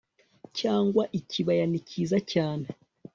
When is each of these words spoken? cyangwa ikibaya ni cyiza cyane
cyangwa 0.59 1.03
ikibaya 1.19 1.65
ni 1.71 1.79
cyiza 1.87 2.17
cyane 2.31 2.65